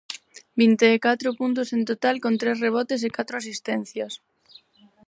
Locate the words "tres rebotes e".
2.41-3.15